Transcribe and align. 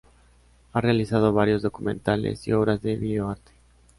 Ha 0.73 0.81
realizado 0.81 1.31
varios 1.31 1.61
documentales 1.61 2.47
y 2.47 2.53
obras 2.53 2.81
de 2.81 2.95
videoarte. 2.95 3.51